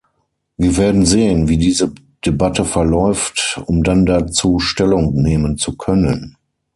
Wir 0.57 0.77
werden 0.77 1.05
sehen, 1.05 1.47
wie 1.47 1.57
diese 1.59 1.93
Debatte 2.25 2.65
verläuft, 2.65 3.61
um 3.67 3.83
dann 3.83 4.07
dazu 4.07 4.57
Stellung 4.57 5.13
nehmen 5.13 5.57
zu 5.59 5.77
können. 5.77 6.37